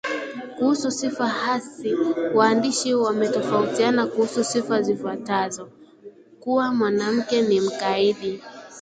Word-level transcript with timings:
kuhusu 0.57 0.91
sifa 0.91 1.27
hasi 1.27 1.95
waandishi 2.33 2.93
wametofautiana 2.93 4.07
kuhusu 4.07 4.43
sifa 4.43 4.81
zifuatazo: 4.81 5.69
kuwa 6.39 6.73
mwanamke 6.73 7.41
ni 7.41 7.61
mkaidi 7.61 8.43